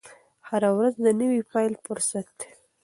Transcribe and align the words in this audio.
هره 0.49 0.69
ورځ 0.77 0.93
د 1.05 1.07
نوي 1.21 1.41
پیل 1.51 1.73
فرصت 1.85 2.27
دی. 2.39 2.49